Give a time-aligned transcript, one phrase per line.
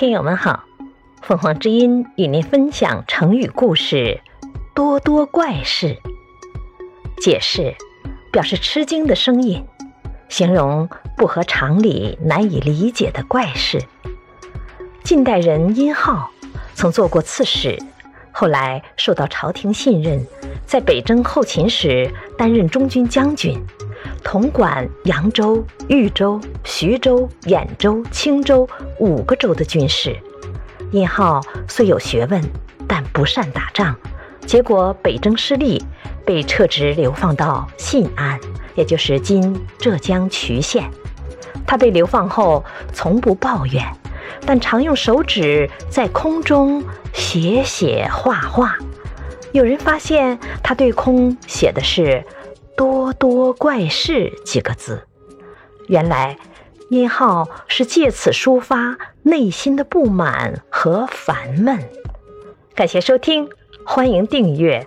[0.00, 0.64] 听友们好，
[1.20, 4.22] 凤凰之音与您分享成语故事
[4.74, 5.98] “多多怪事”。
[7.20, 7.74] 解释
[8.32, 9.62] 表示吃惊的声音，
[10.30, 13.78] 形容不合常理、难以理解的怪事。
[15.04, 16.30] 近代人殷浩
[16.72, 17.78] 曾做过刺史，
[18.32, 20.26] 后来受到朝廷信任，
[20.64, 23.62] 在北征后秦时担任中军将军。
[24.22, 28.68] 统管扬州、豫州、徐州、兖州、青州
[28.98, 30.16] 五个州的军事。
[30.92, 32.42] 殷浩虽有学问，
[32.86, 33.94] 但不善打仗，
[34.46, 35.82] 结果北征失利，
[36.24, 38.38] 被撤职流放到信安，
[38.74, 40.90] 也就是今浙江衢县。
[41.66, 43.84] 他被流放后，从不抱怨，
[44.44, 48.76] 但常用手指在空中写写画画。
[49.52, 52.24] 有人发现他对空写的是。
[52.76, 55.06] 多多怪事几个字，
[55.88, 56.38] 原来
[56.88, 61.78] 殷浩是借此抒发内心的不满和烦闷。
[62.74, 63.48] 感谢收听，
[63.84, 64.86] 欢迎订阅。